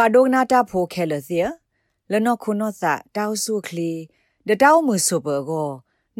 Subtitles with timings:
[0.00, 1.38] ပွာဒိုနာတာဖိုခဲလစီ
[2.12, 3.90] လနခုနောစာတောက်ဆုခလီ
[4.48, 5.68] ဒတောက်မှုဆိုဘောကို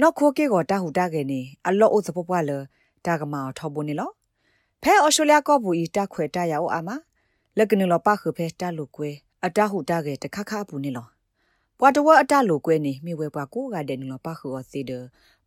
[0.00, 2.50] နော့ခိုကေကိုတာဟူတာကေနေအလောအိုစပပွားလ
[3.06, 4.10] တာကမာထောဘုန်နီလော
[4.82, 6.90] ဖဲအော်စတြေးလျကောဘူဤတခွေတရအောင်အာမ
[7.56, 9.10] လက်ကနလောပခုဖဲတလူကွဲ
[9.44, 11.06] အတဟူတာကေတခခပူနီလော
[11.78, 14.92] ပွာတဝအတလူကွဲနေမိဝဲပွာကိုကတဲ့နလောပခုောစီဒ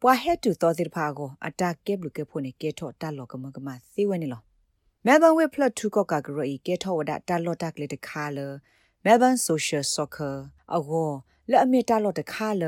[0.02, 4.41] ပွာဟက်တူတော်စီဖာကိုအတကဲဘလူကေဖို့နေကေထော့တလောကမကမစီဝဲနီလော
[5.07, 8.39] မဲဘန်ဝဲဖလတ်2ကော့ကဂရိုဤကေထော့ဝဒတလော့တက်လေတခါလ
[9.05, 10.29] မဲဘန်ဆိုရှယ်ဆော့ကာ
[10.75, 11.11] အဂော
[11.49, 12.63] လက်အမီတလော့တခါလ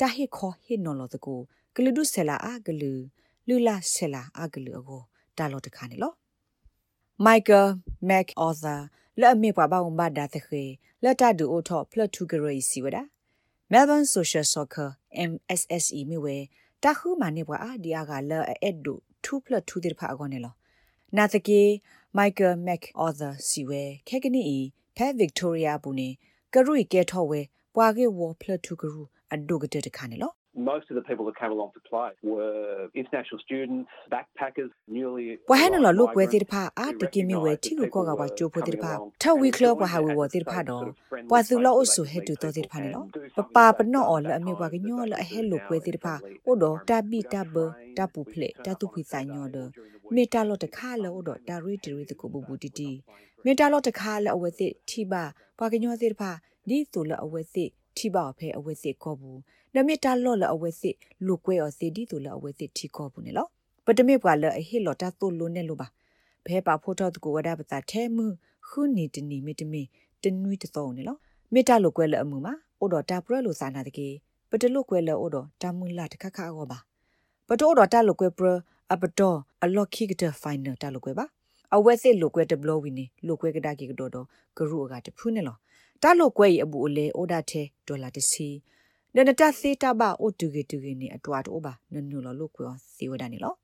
[0.00, 1.34] တာဟိခောဟိနော်လောတကူ
[1.74, 2.92] ဂလူဒုဆလာအာဂလူ
[3.48, 5.02] လူလာဆလာအာဂလူအကို
[5.38, 6.12] တာလောတခါနေလော
[7.24, 7.68] မိုက်ကယ်
[8.08, 8.76] မက်အော်သာ
[9.20, 10.62] လက်အမေပွားပါဝန်ဘာဒါသခေ
[11.02, 12.98] လက်တဒူအိုထော့ဖလတ်တူဂရီစီဝဒ
[13.72, 14.88] Melbourne Social Soccer
[15.30, 16.36] MSSE မြဝဲ
[16.82, 18.94] တခုမနေပွားအာဒီယာကလဲအဲ့ဒူ
[19.24, 20.54] 2 plus 2တိဖာအကောနေလော
[21.16, 21.60] နာတကေ
[22.16, 24.42] မိုက်ကယ်မက်အော်သာစီဝဲခဲကနီ
[24.96, 26.08] ဖဲဗစ်တိုးရီယာဘူးနေ
[26.54, 27.40] ကရုီကဲထော့ဝဲ
[27.74, 29.02] ပွာကေဝဖလတ်တူဂရူ
[29.32, 40.84] အဒုကတဲ့တခါနေလော most of the people that came along to play were international students, backpackers, newly ဝဟနလလုကွဲတိဖာအာတကိမီဝဲတီကိုကောကဝါချိုဖိုတိဖာထဝီကလဘဟာဝဝတိဖာတော့
[41.30, 43.04] ပွာစုလောအဆုဟဲတူတော်တိဖာနေလော
[43.54, 46.14] ပပပနောအလအမေဘွာကညောလအဟဲလုကွဲတိဖာ
[46.46, 47.56] အိုတော့တဘီတဘ
[47.96, 49.70] တပူဖလေတတုဖိဆိုင်ညောတော့
[50.16, 52.90] မေတာလောတခါလောတော့တာရီတီရီတကိုဘူဘူတီတီ
[53.44, 55.22] မေတာလောတခါလောအဝဲစစ်ထိပါ
[55.58, 56.30] ပွာကညောတိဖာ
[56.68, 59.40] ဒီဆိုလအဝဲစစ်ထိပါဖဲအဝဲစစ်ကောဘူး
[59.74, 60.94] နမီတာလော့လအဝဲစစ်
[61.26, 63.46] လူကွဲော်စီဒီတူလအဝဲစစ်ထိကောဘူးနေလော
[63.86, 65.88] ပတမေပွာလအဟိလော်တာတိုလိုနေလိုပါ
[66.46, 68.26] ဘဲပါဖို့တော့တကူဝဒပတာထဲမှု
[68.68, 69.82] ခုနီတနီမီတမီ
[70.22, 71.16] တနွီတသောနေလော
[71.52, 74.08] မေတာလိုကွဲလအမှုမှာအိုတော်တာပရလိုစာနာတကေ
[74.50, 76.78] ပတလုကွဲလအိုတော်တာမူလာတခခအောပါ
[77.48, 78.50] ပတိုးတော်တာလိုကွဲပရ
[78.92, 81.26] အပတော်အလော့ခိကတဖိုင်နယ်တာလိုကွဲပါ
[81.74, 84.26] အဝဲစစ်လိုကွဲတဘလဝီနေလိုကွဲကဒါကီကတော့တော့
[84.56, 85.56] ဂရုအကတဖူးနေလော
[86.02, 88.48] တာလိုကွဲရအဘူအလေအိုဒါတဲ့ဒေါ်လာတစီ
[89.14, 93.54] နနတစေတာဘာအိုတူဂီတူဂီနေအတွားတော့ပါနနူလောလုကွေစီဝဒနေလော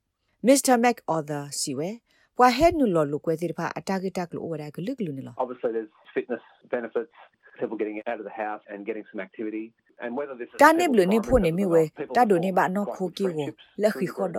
[0.46, 1.88] မစ္စတာမက်အော်သာစီဝဲ
[2.36, 6.42] ပွာဟက်နူလောလုကွေစီတဖာအတာဂီတက်လို့ဝဒကလုကလုနေလော obviously there's fitness
[6.74, 7.14] benefits
[7.60, 9.66] people getting out of the house and getting some activity
[10.62, 11.82] တာနေဘလနေဖို့နေမီဝဲ
[12.16, 13.38] တာဒိုနေဘာနောခိုကီဝ
[13.82, 14.38] လက်ခိခောဒ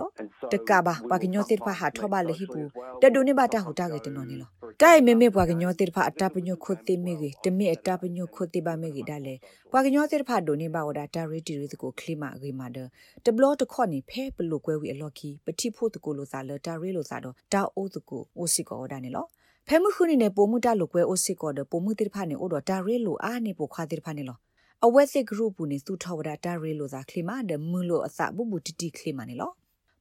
[0.52, 2.60] တကဘာပါကညောတိဖာဟာထောပါလဟိပူ
[3.02, 4.48] တဒိုနေဘာတာဟူတာကေတနော်နေလော
[4.80, 9.34] တိုင်မေမေပွားကညောတိဖာအတပညုခိုတိမီဂီတမီအတပညုခိုတိဘာမီဂီဒါလေ
[9.70, 12.78] ပွားကညောတိဖာဒိုနေဘာဝဒါတာရီတီရီကိုခလိမာဂီမာဒ
[13.24, 19.26] တဘလောတခော့နေဖဲပလုကွဲဝီအလော်ကီပတိဖို့တကူလိုစားလတာရီလိုစားတော့တာအိုးတကူအိုစီကောဒါနေလော
[19.72, 24.38] ဖဲမှုခုနေနေပိုမှုတလုကွဲအိုစီကောဒပိုမှုတိဖာနေအိုတော့တာရီလိုအားနေပိုခွာတိဖာနေလော
[24.84, 29.50] အဝက်စစ် group ဘူးနေသူထောဝဒတာရီလိုသာခလီမာဒမူလိုအစဘူဘူတီတီခလီမာနေလော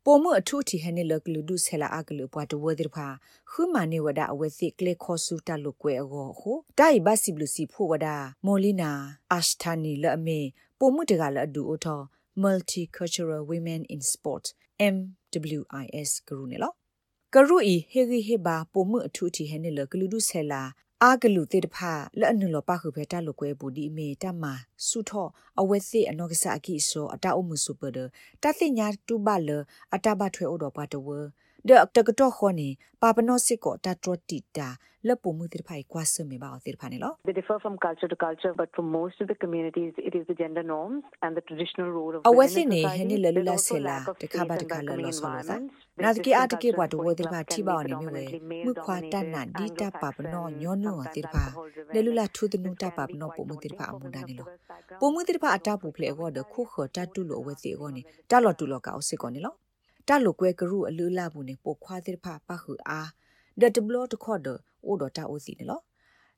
[0.06, 3.08] ပိုမှုအထုတီဟနေလကလူဒုဆလာအကလူပွားတဝဒရဖာ
[3.52, 8.08] ခုမနေဝဒအဝက်စစ်ကလေခောဆူတလုကွဲအောဟုတိုင်ဘစီဘလူစီဖို့ဝဒ
[8.46, 8.92] မိုလီနာ
[9.34, 10.40] အရှ်တာနီလအမေ
[10.80, 12.00] ပိုမှုတကလအဒူအိုထော
[12.44, 14.46] multicultural women in sport
[14.94, 16.79] MWIS ကရုနေလော
[17.36, 20.64] ကရုဤဟေဂီဟေဘာပိုမှုအထုတီဟနေလကလူဒုဆလာ
[21.04, 24.44] အာဂလူတေတဖာလက်အနုလောပခုဖေတလုကွဲဘူးဒီမေတမ
[24.88, 25.28] ဆုထော
[25.62, 27.98] အဝဲစီအနောကစားအကိဆိုအတာအမှုစုပဒ
[28.44, 29.50] တသိညာတူဘလ
[29.96, 31.08] အတဘထွဲဩတော်ပါတဝ
[31.68, 32.70] ဒတကတော့ခေါနေ
[33.02, 34.70] ပါပနောစစ်ကိုတတ်တော်တီတာ
[35.08, 40.38] လက်ပုံမှုတိဖိုင်ကွာစမေပါအတိဖာနေလော They differ from culture to culture but for most of the communities it is the
[40.42, 45.56] gender norms and the traditional role of အဝစီနေဟနေလလလဆလာတခါပါတခါလလောဆောလာ
[46.04, 48.24] နာတကေအတကေဘွားတဝတိဖာထိပါနေမြဝဲ
[48.66, 51.44] မှုခွာတတ်နာဒီတပါပနောညောနုအတိဖာ
[51.94, 54.48] လေလူလာထူးတနုတပါပနောပုံမှုတိဖာအမှုဒါနေလော
[55.00, 59.54] ပုံမှုတိဖာအတပူဖလေအောဒခုခတတ်တူလိုအဝစီအောနေတလော်တူလောကအောစစ်ကောနေလော
[60.08, 63.10] တလိုကွဲကရုအလူလာဘူးနေပိုခွာတိဖာပခုအား
[63.62, 64.48] ဒတ်ဘလတ်ခေါ်ဒ
[64.86, 65.84] အိုဒတာအိုစီနော်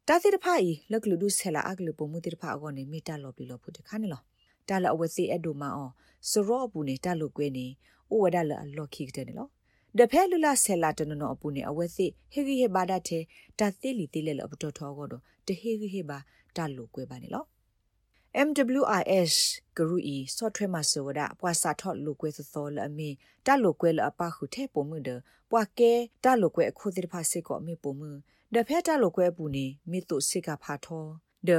[0.08, 4.22] တာစီတဖာဤလက်ကလူဒုဆဲလာအကလူပုံမှုတိတဖာအောနေမီတာလော်ပြီလော်ဖုတခါနေလော
[4.70, 5.90] တာလအဝစီအဒိုမာအော
[6.30, 7.68] စရောဘူးနေတာလုကွဲနေ
[8.12, 9.50] အိုဝဒလအလော်ခိကတဲ့နော်
[9.98, 13.24] ဒဖဲလူလာဆဲလာတနနောအပူနေအဝစီဟေဂီဟေဘာဒတဲ့
[13.60, 16.18] တာသီလီတိလေလောပတော်ထောကတော့တဟေဂီဟေဘာ
[16.56, 17.46] တာလုကွဲပါနေလော
[18.48, 19.34] MWIS
[19.78, 23.10] ဂရူဤ software မှာဆိုဒါပွာစာထော့လူကွဲစောလအမီ
[23.46, 25.10] တလူကွဲလအပခုထဲပုံမှုဒ
[25.52, 25.92] ပွာကဲ
[26.24, 28.12] တလူကွဲအခုတိဖာစစ်ကောအမီပုံမှု
[28.54, 31.06] ဒဖက်တလူကွဲပူနေမိတုစစ်ကဖာထော
[31.48, 31.52] ဒ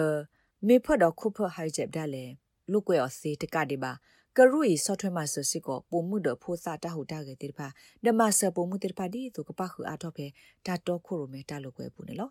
[0.66, 2.24] မေဖဒခုဖဟိုက်ဂျက်ဒါလေ
[2.70, 3.92] လူကွဲအစီတကတိပါ
[4.36, 7.68] ကရူဤ software မှာဆိုစစ်ကောပုံမှုဒဖိုးစာတဟုတာကေတိဖာ
[8.04, 10.26] ဒမဆပုံမှုတိဖာဒီသူကပခုအထော့ဖဲ
[10.66, 12.30] တာတော့ခုရမဲတလူကွဲပူနေလော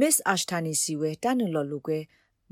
[0.00, 1.98] Miss Ashtani Siwe တနလလူကွဲ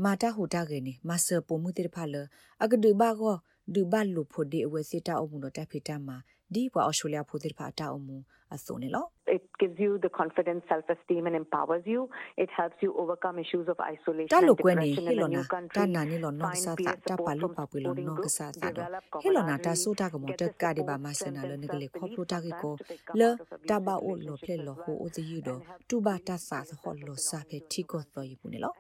[0.05, 2.15] မာတာဟူတာကေနီမဆာပိုမှုတေဖာလ
[2.63, 3.35] အကဒူဘာကို
[3.75, 6.17] ဒူဘတ်လူဖို့ဒီအဝဲစစ်တာအမှုတော့တက်ဖိတမှာ
[6.55, 8.17] ဒီပွားအော်စတြေးလျဖို့တိဖာတာအမှု
[8.55, 9.05] အစုံနေလော
[9.37, 12.01] It gives you the confidence, self esteem, and empowers you.
[12.45, 15.33] It helps you overcome issues of isolation တာ and လိုကွဲနေ depression ဟီ in လို a
[15.35, 15.77] နာ new country.
[15.77, 19.73] တာနာနီလောနော Find ဆာ peer တာတာ support ပါလူ from ပါပွေလော supporting နောက groups, ဆာတာတော့ develop ဟီလိုနာတာ
[19.73, 23.17] camaraderie, ဆိုတာကမ get တ the ကဒီပါ support, မဆနာလ strengthen နကလေခေါပလို self-belief, တာကေကို sometimes to become
[23.21, 25.01] လ out of abusive တာဘာအိုလောဖလက် relationships လော as ဟို well.
[25.03, 28.73] အိုတယူတော့ And help တူဘာတာဆာဟောလောစာဖေတီကိုသောယပူနေလော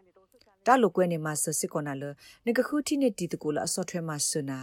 [0.66, 2.04] တာလိုကွဲနေမှာဆစစ်ကောနာလ
[2.46, 4.58] နကခုတီနေတီတကိုလအစောထွဲမှာဆနာ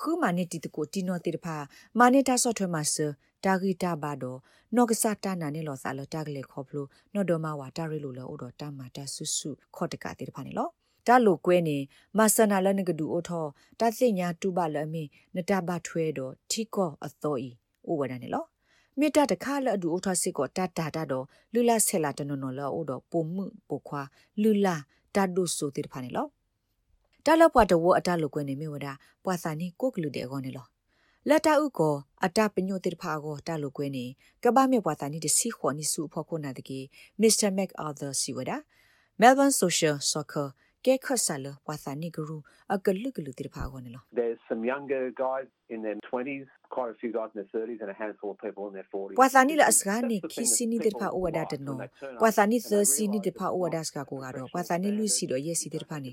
[0.00, 1.56] ခူမာနေတီတကိုတီနိုတီတဖာ
[1.98, 2.96] မာနေတာစောထွဲမှာဆ
[3.44, 4.38] တာဂီတာဘာတော့
[4.76, 10.68] နော့ကဆာတာနာနေလောစာလတာကလေခေါပလိုနော့ဒမဝါတာရီလိုလောအိုတော့တာမာတာဆုဆုခော့တကတီတဖာနေလော
[11.06, 11.78] တာလိုကွဲနေ
[12.18, 13.46] မဆနာလနကဒူအိုထော
[13.80, 15.04] တာစိညာတူပါလအမီ
[15.34, 17.48] နတဘထွဲတော့ထီကောအသောဤ
[17.86, 18.44] အိုဝဒနေလော
[18.98, 24.02] မေတ္တာတခါလအဒူအိုထစစ်ကိုတတ်တာတာတော့လူလာဆဲလာတနော်နော်လောအိုတော့ပုံမှုပုခွာ
[24.42, 24.76] လူလာ
[25.14, 26.26] တတ်ဒုဆိုတိတဖာနေလော
[27.26, 28.86] တာလပွားတဝအတလုကွနေမိဝဒ
[29.24, 30.66] ပွာစာနီကိုကလူတဲ့ကောနေလော
[31.28, 31.94] လက်တာဥကော
[32.24, 34.04] အတပညိုတိတဖာကောတလုကွနေ
[34.44, 36.80] ကဘာမေပွာစာနီတစီခေါနီစုဖို့ခုနာတကေ
[37.20, 38.52] မစ္စတာမက်အာသာစီဝဒ
[39.20, 40.48] Melbourne Social Soccer
[40.84, 42.36] ကဲခဆာလပွာစာနီဂရူ
[42.74, 47.90] အကလုကလူတိတဖာကောနေလော There's some younger guys in their 20s, quite a few guys in their 30s, and
[47.90, 49.16] a handful of people in their 40s.
[49.18, 51.76] ပွာစာနီလအစကားနေခီစီနီတိတဖာအိုဝဒတနော
[52.20, 56.10] ပွာစာနီသစီနီတိဖာအိုဝဒစကာကိုကတော့ပွာစာနီလူစီတော့ရက်စီတိတဖာနေ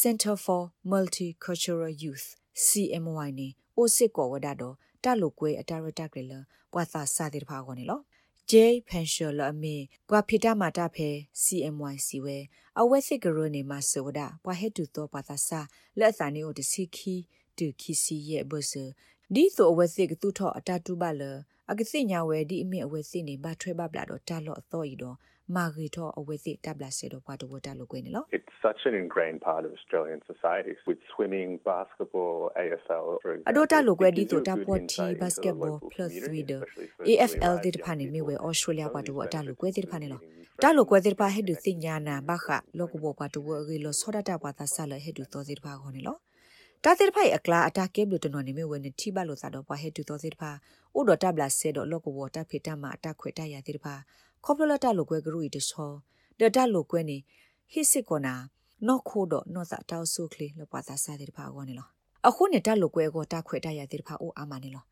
[0.00, 2.26] Center for Multicultural Youth
[2.64, 4.74] CMY နေအိုစစ်ကောဝဒါတော့
[5.04, 6.32] တလုကွဲအတာရတကရလ
[6.72, 8.00] ပွာသာစာတိတဖာခေါ်နေလော
[8.50, 8.52] J
[8.90, 9.76] Pension လအမေ
[10.08, 11.08] ပွာဖိတမာတာဖဲ
[11.42, 12.38] CMY စီဝဲ
[12.80, 15.60] အဝဲစစ်ကရနေမှာစဝဒပွာဟက်တူတော့ပါသာစာ
[15.98, 17.16] လက်စာနေအိုတစီခီ
[17.58, 18.72] တူခီစီရဲ့ဘဆ
[19.34, 21.22] ဒီဆိုအဝဲစစ်ကသူထော့အတတူပါလ
[21.70, 25.16] အကစိညာဝဲဒီအမေအဝဲစစ်နေဘာထွဲပါပလာတော့တာလော့အသောဤတော့
[25.54, 33.50] မာဂီထော့အဝဲစစ်တပ်လာစေတော့ပွာတဝတာလို့ကွနေလော It's such an ingrained part of Australian society with swimming, basketball, AFL, for example.
[33.50, 35.34] အဒိုတာလိုကွဲ It ဒီ gives တို you a တာ good ပေါ် insight တီ into ဘတ် the
[35.34, 38.46] စကတ်ဘော local ပလတ် community, 3 especially for AFL really ဒီ large ဖာနေ young မီဝဲ people.
[38.48, 42.46] Australia ပါတူအတာလိုကွဲဒီဖာနေလော Meeting တာလိုကွဲဒီဖာဟဲဒူစညာနာဘခ
[42.78, 46.16] လောကဘောပါတူဝရီလောဆောဒတာပါတာဆာလဟဲဒူသောစီဖာခေါနေလော
[46.86, 50.50] တာတိဖိုင်အကလာအတာကဲဘလူတနော်နေမီဝဲနေတိဘလို့သာတော့ပွားဟဲဒူသောစီဖာ
[50.98, 53.94] ဥဒတာဘလာဆေတော့လောကဘောတာဖေတမအတာခွေတရတိဖာ
[54.44, 55.90] ခေါပလလတာလိုကွဲဂရူဤတဆော
[56.40, 57.18] ဒတာလိုကွဲနေ
[57.72, 58.34] ဟစ်စစ်ကောနာ
[58.86, 61.88] နော့ခိုတော့နော့စာတောက်ဆုခလီလောပွားသာစာတိဖာခေါနေလော
[62.28, 64.84] အခုနေတာလိုကွဲကိုတာခွေတရတိဖာအိုအာမနေလော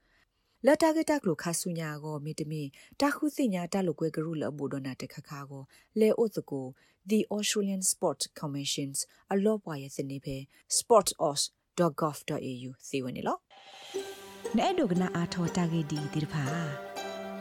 [0.66, 2.62] လတာကတကလိုခါဆုညာကိုမီတမီ
[3.00, 5.62] တာခုစညာတလုကွဲဂရုလဘူဒနာတခခါကို
[6.00, 6.66] လေအိုတကို
[7.10, 8.98] The Australian Sport Commissions
[9.32, 10.36] အလောပွားရဲ့စနေပဲ
[11.80, 13.40] sportos.gov.au စီဝင်နေလို့
[14.58, 16.44] နဲ့ဒုကနာအာထောတာဂေဒီဒီဖာ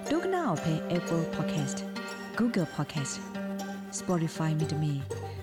[0.09, 1.77] ဒုကနာအဖဲ Apple Podcast
[2.39, 3.15] Google Podcast
[3.99, 4.93] Spotify မြေတမီ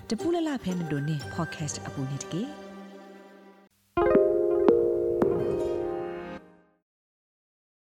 [0.09, 2.66] တပူလလဖဲမတို့နေ podcast အပူနေတကေ